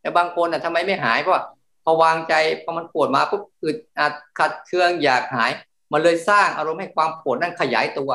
[0.00, 1.44] แต่บางคนอะทำไมไม่หายเพราะ
[1.84, 5.50] พอวางใจพอมันปวดมาปุ๊บอึดอัดขัดเคืองอยากหาย
[5.92, 8.10] มันเลยสร้างอารมณ์ให้ความปวดนั้นขยายตัว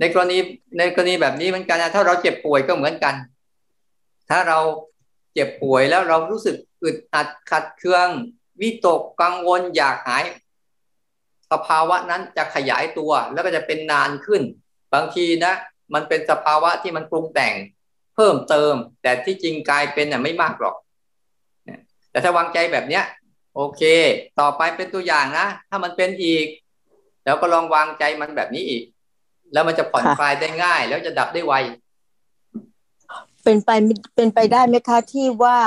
[0.00, 0.38] ในกรณี
[0.78, 3.14] ในกรณีแบบนี้เหมือนกันนะถ้าเราเจ็บป่วยก็เหมือนกัน
[4.30, 4.58] ถ้าเรา
[5.32, 8.08] เจ็บป่วยแล้วเรารู้สึกอึดอัดขัดเคือง
[8.60, 10.24] วิตกกังวลอยากหาย
[11.52, 14.42] สภาวะนั้นจะขยายตัวแล้วก็จะเป็นนานขึ้น
[14.94, 15.52] บางทีนะ
[15.94, 17.54] มันเป็นสภาวะที่มันปรุงแต่ง
[18.14, 20.76] เพิ่มเติม แต่ที่จริงกลายเป็นน่ะไม่มากหรอก
[22.10, 23.04] แต่ถ้าวางใจแบบเนี้ย
[23.56, 23.82] โอเค
[24.40, 26.46] ต่อไปเป็นตัวอย่างนะ ถ้ามันเป็นอีก
[27.24, 28.82] แล้วก็ลองวางใจมันแบบนี้อีก
[29.52, 31.54] แล้วมันจะผ่อนคลายได้ง่าย แล้วจะดับได้ไว
[33.44, 33.70] เป็นไป
[34.14, 35.58] เป็นไปได้ไหมคะที่ว่า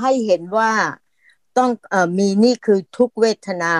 [0.00, 0.70] ให้เห็นว่า
[1.58, 3.74] ต้องอมีนี่คือทุกเวทนา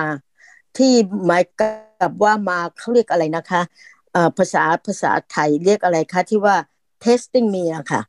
[0.77, 0.93] ที่
[1.25, 3.61] หมายกับว่ามาเขาเรียกอะไรนะคะ
[4.11, 6.55] เอ่อภาษาภาษาไทยเรียกอะไรคะที่ว่า
[7.03, 8.01] testing me อะค่ะ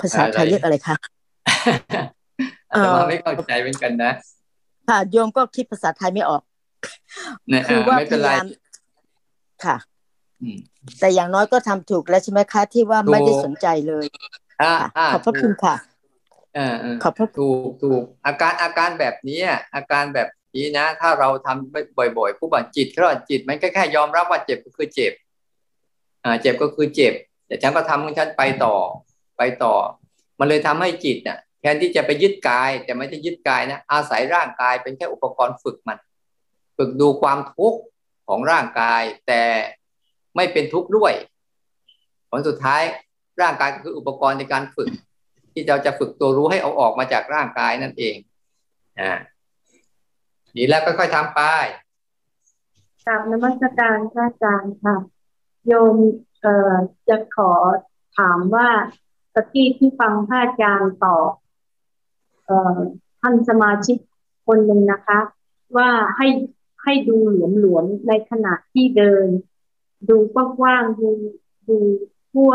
[0.00, 0.96] ภาษาไทยเรียกอะไรคะ
[2.72, 4.12] เออไม่เข้าใจเหมือนกันนะ
[4.88, 6.42] ค่ะโยมก็คิดภาษาไทยไม่ออก
[7.66, 8.44] คือว่าพยายาม
[9.64, 9.76] ค่ะ
[11.00, 14.06] แต่อย่างน้อยก็ทำถูกแล้วใช่ไหมคะ ที่ว่าไม่ได้สนใจเลย
[15.12, 15.74] ขอบพระคุณค่ะ
[17.02, 19.38] ขอบพระถูกถูกอาการอาการแบบนี้
[19.74, 25.12] อาการแบบ นี้นะ ถ้าเราทำบ่อยๆผู้บาดจิตเขาจิต มันก็แค่ยอมรับว่าเจ็บก็คือเจ็บ
[26.24, 27.14] อ่าเจ็บก็คือเจ็บ
[27.46, 28.74] แต่ฉันก็ทำของฉันไปต่อ
[29.38, 29.74] ไปต่อ
[30.38, 35.98] มันเลยทำให้จิตเนี่ยแทนที่จะไปยึดกาย แต่ไม่ได้ยึดกายนะอาศัยร่างกายเป็นแค่อุปกรณ์ฝึกมัน
[36.76, 37.80] ฝึกดูความทุกข์
[38.28, 39.42] ของร่างกาย แต่
[40.36, 41.12] ไม่เป็นทุกข์ด้วย
[42.30, 42.82] ผลสุดท้าย
[43.42, 44.88] ร่างกายก็คืออุปกรณ์ในการฝึก
[45.52, 48.16] ที่เราจะฝึกตัวรู้ให้เอาออกมาจากร่างกายนั่นเอง
[49.00, 49.12] อ่า
[50.56, 51.40] ดีแล้วค่อยๆทำไป
[53.06, 54.96] กราบนมัสการพระอาจารย์ค่ะ
[55.66, 55.96] โยม
[56.40, 56.74] เอ่อ
[57.08, 57.52] จะขอ
[58.18, 58.68] ถามว่า
[59.34, 61.30] ตะกี้ที่ฟังพระอาจารย์ตอบ
[62.44, 62.78] เอ่อ
[63.20, 63.98] ท่านสมาชิก
[64.46, 65.18] คนหนึ่งนะคะ
[65.76, 66.28] ว่าให้
[66.82, 67.16] ให้ดู
[67.58, 69.26] หลวมๆในขณะที่เดิน
[70.08, 71.08] ดูกว้างๆดู
[71.68, 71.76] ดู
[72.32, 72.52] ทั่ว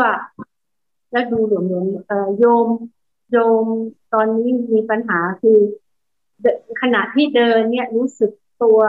[1.12, 2.66] แล้วดูหลวมๆเอ่อโยม
[3.30, 3.64] โยม
[4.12, 5.58] ตอนนี้มีปัญหาคือ
[6.80, 8.80] ขณะที่เดินเนี่ยรู้สึกตัว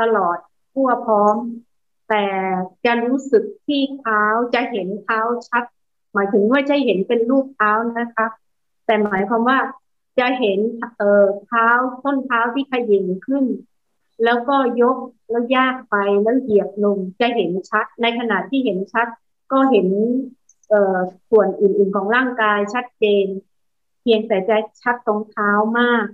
[0.00, 0.38] ตลอด
[0.72, 1.36] ทั่วพร้อม
[2.08, 2.26] แต่
[2.84, 4.22] จะรู้สึกที่เท้า
[4.54, 5.64] จะเห็นเท้าชัด
[6.12, 8.26] หมายถึงว่าจะเห็นเป็นรูปเท้านะคะ
[8.86, 9.58] แต่หมายความว่า
[10.18, 10.58] จะเห็น
[10.96, 11.68] เอ่อเท้า
[12.04, 13.44] ต้นเท้าที่ขยิงขึ้น
[14.24, 14.96] แล้วก็ยก
[15.30, 19.06] แล้วยากไปแล้วเหยียบลงจะเห็นชัด ในขณะที่เห็นชัด
[19.52, 19.88] ก็เห็น
[20.68, 20.98] เอ่อ
[21.30, 23.26] ส่วนอื่นๆของร่างกายชัดเจน
[24.02, 26.04] เพียงแต่จะชัดตรงเท้ามาก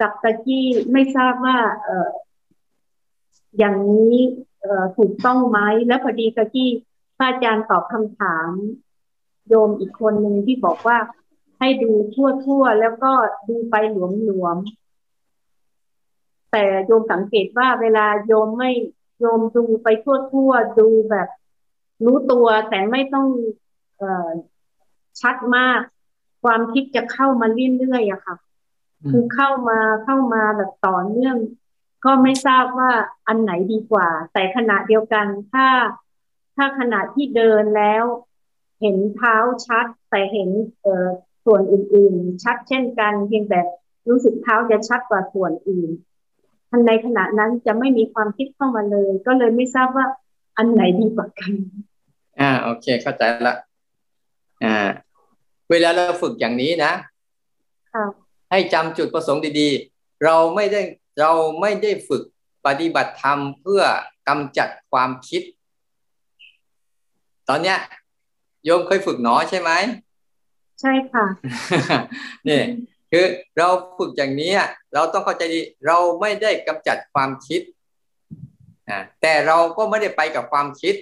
[0.00, 2.10] กับตะกี้ไม่ทราบว่าเออ
[3.58, 4.16] อย่างนี้
[4.62, 6.70] เออถูกต้องไหมแล้วพอดีตะกี้
[7.16, 8.48] พระอาจารย์ตอบคำถาม
[9.48, 10.98] โยมอีกคนหนึ่งที่บอกว่า
[11.58, 13.12] ให้ดูทั่วๆแล้วก็
[13.48, 13.96] ดูไปห
[14.28, 18.70] ลวมๆแต่โยมสังเกตว่าเวลาโยมไม่
[19.20, 21.28] โยมดูไปทั่วๆดูแบบ
[22.04, 23.28] รู้ตัวแต่ไม่ต้อง
[23.98, 24.30] เออ
[25.20, 25.80] ชัดมาก
[26.42, 27.46] ความคิดจะเข้ามา
[27.78, 28.36] เรื่อยๆอะค่ะ
[29.10, 31.36] คือเข้ามาเข้ามาแบบต่อเนื่อง
[32.04, 32.92] ก็ไม่ทราบว่า
[33.28, 35.66] อันไหนดีกว่า แต่ขณะเดียวกันถ้า
[36.56, 38.04] ถ้าขณะที่เดินแล้ว
[38.80, 39.36] เห็นเท้า
[39.66, 40.50] ชัด แต่เห็น
[40.82, 41.08] เอ่อ
[41.44, 43.60] ส่วนอื่น ๆ ชัดเช่นกัน เพียงแต่
[44.08, 45.90] รู้สึกเท้าจะชัดกว่าส่วนอื่น
[46.70, 50.06] ทันในขณะนั้นจะไม่มีความคิดเข้ามาเลย ก็เลยไม่ทราบว่า
[50.56, 51.52] อันไหนดีกว่ากัน
[52.40, 53.54] อ่า โอเค เข้าใจละ
[54.64, 54.76] อ่า
[55.70, 56.92] เวลาเราฝึกอย่างนี้นะ
[57.92, 58.04] ค่ะ
[58.54, 60.80] ให้จำจุดประสงค์ดีๆ เราไม่ได้
[61.20, 62.22] เราไม่ได้ฝึก
[62.66, 63.82] ปฏิบัติธรรมเพื่อ
[64.28, 65.42] กำจัดความคิด
[67.48, 67.78] ตอนเนี้ย
[68.64, 69.70] โยมเคยฝึกหนอใช่ไหม
[70.80, 71.24] ใช่ค่ะ
[72.48, 72.60] นี่
[73.10, 73.24] คือ
[73.58, 74.52] เราฝึกอย่างนี้
[74.94, 77.60] เราต้องเข้าใจดีเราไม่ได้กำจัดความคิด
[78.90, 80.94] นะแต่เราก็ไม่ได้ไปกับความคิด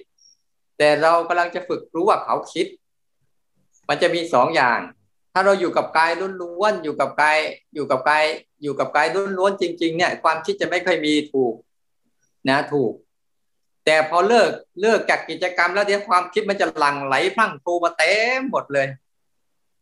[0.78, 2.66] แต่เรากำลังจะฝึกรู้ว่าเขาคิด
[3.88, 4.80] มันจะมีสองอย่าง
[5.32, 6.10] ถ้าเราอยู่กับกาย
[6.42, 7.38] ล้วนๆอยู่กับกาย
[7.74, 8.24] อยู่กับกาย
[8.62, 9.06] อยู่กับกาย
[9.38, 11.54] ล้วนๆจริง ๆ เนี่ย ความคิดจะไม่เคยมีถูก
[12.48, 12.92] นะถูก
[13.84, 18.86] แต่พอเลิกเลิกจากกิจกรรมแล้วเดี๋ยความคิดมันจะหลั่งไหลพลั่งพลูมาเต็มหมดเลย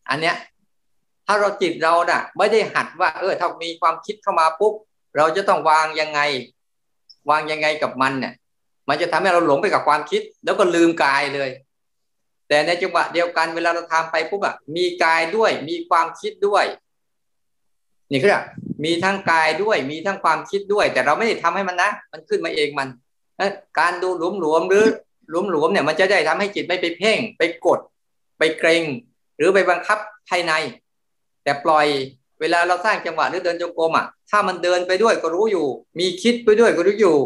[0.09, 0.35] อันเนี้ย
[1.27, 4.73] ถ้าเราจิตเราน่ะ ไม่ได้หัดว่า เออถ้ามีความคิดเข้ามาปุ๊บ
[5.17, 6.19] เราจะต้องวางยังไง
[7.29, 8.33] วางยังไงกับมันเนี่ย
[8.89, 11.49] มันจะทำให้เราหลงไปกับความคิด แล้วก็ลืมกายเลย
[12.51, 16.65] แต่ในจังหวะเดียวกันเวลาเราทำไปปุ๊บอะมีกายด้วย มีความคิดด้วย
[18.11, 18.37] นี่คือ
[18.83, 22.89] มีทั้งกายด้วย มีทั้งความคิดด้วย แต่เราไม่ได้ทำให้มันนะ มันขึ้นมาเองมัน
[23.79, 24.85] การดูหลวมหลวมหรือ
[25.29, 27.79] หลวมหลวมเนี่ยมันจะได้ทำให้จิตไม่ไปเพ่ง ไปกด
[28.39, 28.83] ไปเกรง
[29.37, 29.97] หรือไปบังคับ
[30.29, 30.53] ภายใน
[31.43, 31.87] แต่ปล่อย
[32.41, 35.67] เวลาเราสร้างจังหวะหรือเดินจงกรมอะ ถ้ามันเดินไปด้วยก็รู้อยู่
[35.99, 37.17] มีคิดไปด้วยก็รู้อยู่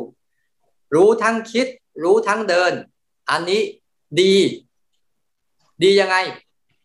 [0.96, 1.68] รู้ทั้งคิด
[2.04, 2.72] รู้ทั้งเดิน
[3.32, 3.62] อันนี้
[4.22, 4.36] ดี
[5.84, 6.16] ดียังไง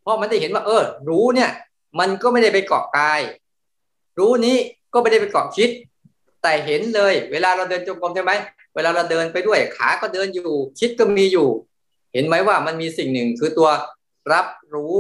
[0.03, 1.51] เพราะมันได้เห็นว่า เออ รู้เนี่ย
[1.99, 3.21] มันก็ไม่ได้ไปเกาะกาย
[4.19, 4.57] รู้นี้
[4.93, 5.71] ก็ไม่ได้ไปเกาะคิด
[6.43, 8.33] แต่เห็นเลย เวลาเราเดินจงกรมใช่ไหม
[8.75, 11.49] เวลาเราเดินไปด้วยขาก็เดินอยู่ คิดก็มีอยู่
[12.13, 13.69] เห็นไหมว่ามันมีสิ่งหนึ่งคือตัว
[14.33, 14.95] รับรู้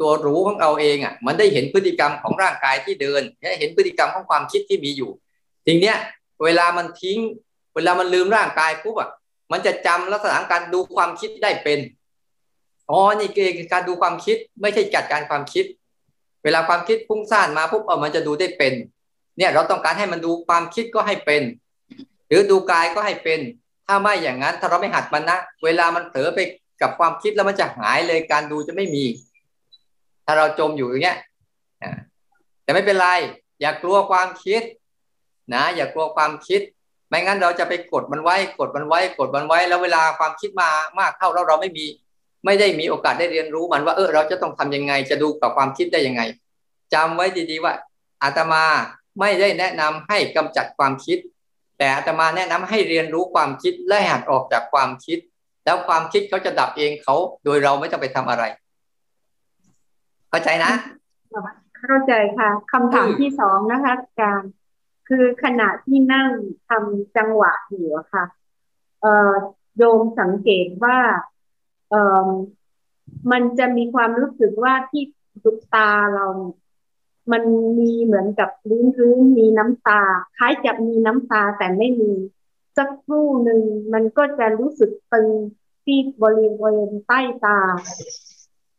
[0.00, 3.22] ตัวรู้ของเราเองอะ มันได้เห็นพฤติกรรมของร่างกายที่เดิน
[3.60, 5.10] เห็นพฤติกรรมของความคิดที่มีอยู่
[5.66, 5.96] ทีเนี้ย
[6.44, 7.18] เวลามันทิ้ง
[7.74, 9.10] เวลามันลืมร่างกายปุ๊บอะ
[9.52, 11.78] มันจะจำลักษณะการดูความคิดได้เป็น
[12.90, 15.64] อ๋อนี่คือการดูความคิดไม่ใช่จัดการความคิด
[16.44, 18.72] เวลาความคิดพุ่งซ่านมาปุ๊บเออมันจะดูได้เป็น
[19.38, 21.42] เนี่ยเราต้องการให้มันดูความคิดก็ให้เป็น
[22.28, 23.40] หรือดูกายก็ให้เป็น
[23.86, 26.38] ถ้าไม่อย่างนั้นถ้าเราไม่หัดมันนะเวลามันเผลอไป
[26.82, 29.04] กับความคิดแล้วมันจะหายเลยการดูจะไม่มี
[30.24, 31.18] ถ้าเราจมอยู่อย่างเงี้ย
[32.62, 33.08] แต่ไม่เป็นไร
[33.60, 34.62] อย่ากลัวความคิด
[35.54, 36.60] นะ อย่ากลัวความคิด
[37.08, 41.86] ไม่งั้นเราจะไปกดมันไว้ กดมันไว้ กดมันไว้ แล้วเวลาความคิดมามากเข้าแล้วเราไม่มี
[42.44, 46.22] ไม่ได้มีโอกาสได้เรียนรู้มันว่าเออเราจะต้องทํำยังไงจะดูกับความคิดได้ยังไง
[46.94, 47.74] จำไว้ดีๆว่า
[48.22, 48.64] อาตมา
[49.20, 51.18] ไม่ได้แนะนำให้กำจัดความคิด
[51.78, 55.18] แต่อาตมาแนะนำให้เรียนรู้ความคิดและหัดออกจากความคิด
[55.64, 58.44] แล้วความคิดเขาจะดับเองเขาโดยเราไม่ต้องไปทำอะไร
[60.30, 60.72] เข้าใจนะ
[61.86, 64.52] เข้าใจค่ะคำถามที่สองนะคะอาจารย์
[65.08, 66.30] คือขณะที่นั่ง
[66.68, 68.24] ทำจังหวะอยู่ค่ะ
[69.00, 69.32] เอ่อ
[69.78, 70.98] โยมสังเกตว่า
[73.30, 75.04] มันจะมีความรู้สึกว่าที่
[75.44, 76.26] ดุตาเรา
[77.32, 77.42] มัน
[77.78, 80.02] มีเหมือนกับรื้นรื้นมีน้ำตา
[80.36, 82.12] คล้ายจะมีน้ำตาแต่ไม่มี
[82.76, 85.28] สักครู่หนึ่งมันก็จะรู้สึกตึง
[85.84, 87.58] ที่บริเวณใต้ตา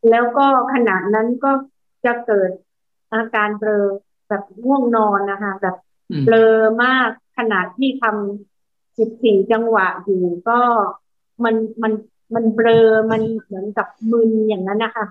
[0.09, 1.51] แล้วก็ขณะนั้นก็
[2.05, 2.51] จะเกิด
[3.13, 3.85] อาการเบลอ
[4.27, 5.75] แบบง่วงนอนนะคะแบบ
[6.25, 10.59] เบลอมากขนาดที่ทำสิบสี่จังหวะอยู่ก็
[11.43, 11.93] มันมัน
[12.33, 15.07] มันเบลอมันเหมือนกับมึนอย่างนั้นนะคะ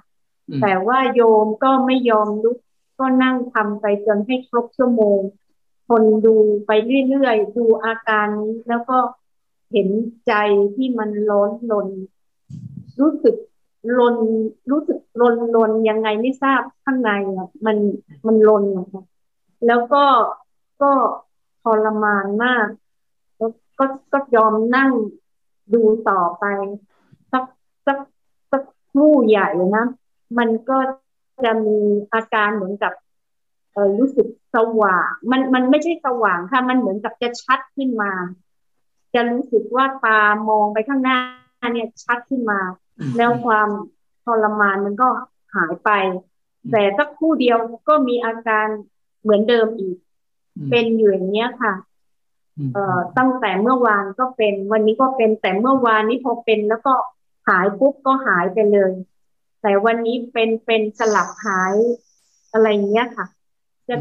[0.63, 2.59] แต่ว่าโยมก็ไม่ยอมลุก
[2.99, 5.21] ก็นั่งทำไปจนให้ครบชั่วโมง
[5.89, 6.71] ทนดูไป
[7.09, 8.99] เรื่อยๆ ดูอาการนี้แล้วก็
[9.73, 9.89] เห็น
[10.27, 10.33] ใจ
[10.75, 11.89] ที่มันร้อนลน
[13.01, 13.37] รู้สึก
[13.99, 14.17] ลน
[14.71, 17.77] รู้สึกลนลนยังไงไม่ทราบข้างในอะมัน
[18.27, 19.05] มันลนนะคะ
[19.67, 20.05] แล้วก็
[20.83, 20.93] ก็
[21.63, 22.69] ทรมานมาก
[23.39, 24.93] แล้วก็ก็ยอมนั่ง
[25.75, 26.45] ดูต่อไป
[27.87, 27.99] สัก
[28.51, 29.87] สักสักมู่ใหญ่นะ
[30.39, 30.79] มันก็
[31.45, 31.79] จะมี
[32.13, 32.93] อาการเหมือนกับ
[33.73, 38.13] เออรู้สึกสว่าง มันมันไม่ใช่สว่างค่ะ มันเหมือนกับจะชัดขึ้นมา
[39.15, 41.19] จะรู้สึกว่าตามองไปข้างหน้า
[41.73, 42.61] เนี่ยชัดขึ้นมา
[43.17, 43.69] แล้วความ
[44.25, 45.09] ทรมานมันก็
[45.55, 45.91] หายไป
[46.71, 48.67] แต่สักคู่เดียวก็มีอาการ
[49.23, 49.97] เหมือนเดิมอีก
[50.71, 51.75] เป็นอยู่อย่างเนี้ยค่ะ
[52.73, 56.95] เอ่อตั้งแต่เมื่อวานก็เป็น วันนี้ก็เป็นแต่เมื่อวานนี้พอเป็นแล้วก็
[57.49, 58.93] หายปุ๊บก็หายไปเลย
[59.63, 61.75] แต่วันนี้เป็นเป็นสลับหาย
[62.53, 63.27] อะไรเงี้ยค่ะ
[63.89, 63.97] จะ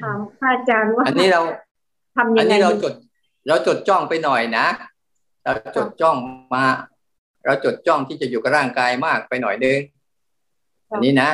[0.00, 1.42] ถามอาจารย์ว่า อันนี้เรา
[2.16, 2.94] ทำยังไงอันนี้เราจด
[3.48, 4.66] เราจดจ้องไปหน่อยนะ
[5.44, 6.16] เราจดจ้อง
[6.54, 6.64] มา
[7.44, 9.78] เราจดจ้องที่จะอยู่กับร่างกายมากไปหน่อยนึง
[10.90, 11.30] อันนี้นะ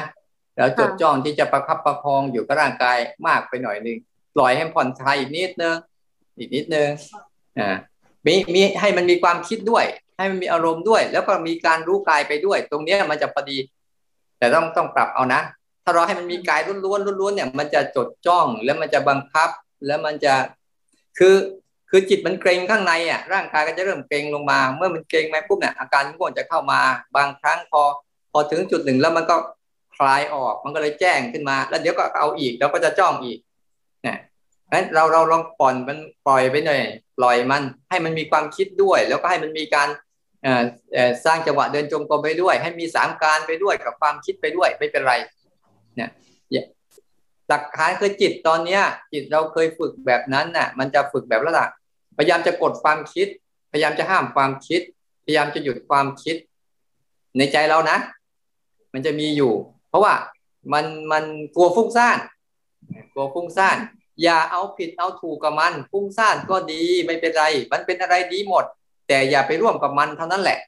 [0.58, 3.98] เราจดจ้องที่จะประคับประคองอยู่กับร่างกายมากไปหน่อยนึง
[4.34, 5.76] ปล่อยให้ผ่อนคลายอีกนิดนึง
[6.38, 6.88] อีกนิดนึง
[7.58, 7.76] อ่า
[8.26, 9.84] มีมีให้มันมีความคิดด้วย
[10.22, 13.58] ให้มันมีอารมณ์ด้วย แล้วก็มีการรู้กายไปด้วย ตรงนี้มันจะพอดี
[14.38, 15.40] แต่ต้องต้องปรับเอานะ
[15.84, 19.50] ถ้าเราให้มันมีกายล้วนๆล้วนๆเนี่ย มันจะจดจ้องแล้วมันจะบังคับ
[19.86, 20.34] แล้วมันจะ
[21.18, 21.36] คือ
[21.90, 26.80] คือจิตมันเกรงข้างในอะร่างกายก็จะเริ่มเกรงลงมา เมื่อมันเกรงไหมปุ๊บเนี่ยอาการง่วงจะเข้ามา
[27.16, 27.82] บางครั้งพอ
[28.32, 29.36] พอถึงจุดหนึ่งแล้วมันก็
[29.96, 33.38] คลายออกมันก็เลยแจ้งขึ้นมา แล้วเดี๋ยวก็เอาอีกแล้วก็จะจ้องอีก
[34.02, 34.18] เนี่ย
[34.72, 36.82] งั้นเราเราลองปล่อยมันปล่อยไปหน่อย
[37.18, 39.88] ปล่อยมัน ให้มันมีความคิดด้วย แล้วก็ให้มันมีการ
[41.24, 45.14] สร้างจังหวะเดินจงกรมไปด้วย ให้มีสามการไปด้วยกับความคิดไปด้วยไม่เป็นไร
[45.96, 46.10] เนี่ย
[47.48, 51.68] หลักฐานคือจิตตอนเนี้ย จิตเราเคยฝึกแบบนั้นน่ะ มันจะฝึกแบบระดับ
[52.18, 53.28] พยายามจะกดความคิด
[53.72, 54.80] พยายามจะห้ามความคิด
[55.24, 56.36] พยายามจะหยุดความคิด
[57.38, 57.98] ในใจเรานะ
[58.92, 59.52] มันจะมีอยู่
[59.88, 60.14] เพราะว่า
[60.72, 61.24] มันมัน
[61.54, 62.18] กลัวฟุ้งซ่าน
[63.12, 63.76] กลัวฟุ้งซ่าน
[64.22, 68.64] อย่าเอาผิดเอาถูกกับมัน ฟุ้งซ่านก็ดีไม่เป็นไร มันเป็นอะไรดีหมด
[69.08, 70.58] แต่อย่าไปร่วมกับมันเท่านั้นแหละ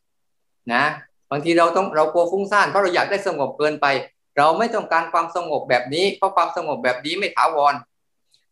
[0.73, 0.85] นะ
[1.31, 3.87] บางทีเราต้องเรากลัวฟุ้งซ่านเพราะเราอยากได้สงบเกินไป
[4.37, 7.75] เราไม่ต้องการความสงบแบบนี้ เพราะความสงบแบบนี้ไม่ถาวร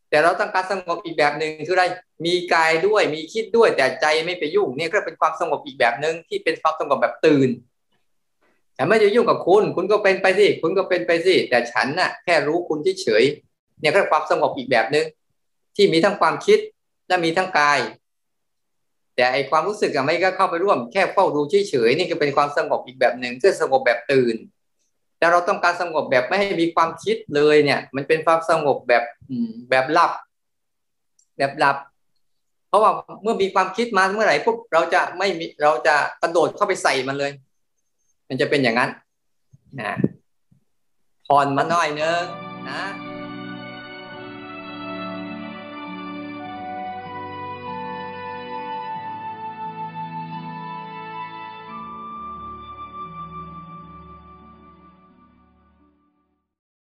[0.09, 1.85] แต่เราต้องการสงบอีกแบบหนึ่งคืออะไร
[2.25, 7.49] มีกายด้วยมีคิดด้วยแต่ใจไม่ไปยุ่งเนี่ยก็เป็นความสงบอีกแบบหนึ่งที่เป็นความสงบแบบตื่น
[8.75, 13.23] แต่ไม่จะยุ่งกับคุณ คุณก็เป็นไปสิ คุณก็เป็นไปสิ แต่ฉันน่ะแค่รู้คุณเฉย
[13.79, 15.05] เนี่ยก็ความสงบอีกแบบหนึ่ง
[15.75, 16.59] ที่มีทั้งความคิด
[17.07, 17.79] และมีทั้งกาย
[19.15, 24.35] แต่ไอความรู้สึกอะไม่ก็เข้าไปร่วมแค่เฝ้าดูเฉยๆนี่ก็เป็นความสงบอีกแบบหนึ่งคือสงบแบบตื่น
[25.17, 29.03] แต่เราต้องการสงบแบบไม่ให้มีความคิดเลยเนี่ย มันเป็นความสงบแบบ
[29.69, 30.11] แบบหลับ
[31.37, 31.77] แบบหลับ
[32.69, 32.91] เพราะว่า
[33.23, 37.31] เมื่อมีความคิดมาเมื่อไหร่ปุ๊บเราจะไม่มีเราจะกระโดดเข้าไปใส่มันเลย
[38.29, 38.89] มันจะเป็นอย่างนั้น
[39.79, 39.97] นะ
[41.27, 42.23] ผ่อนมาหน่อยเนึง
[42.69, 43.12] นะ